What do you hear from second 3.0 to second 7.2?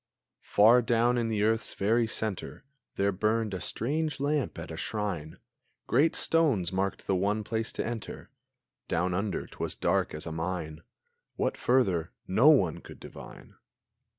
burned a strange lamp at a shrine; Great stones marked the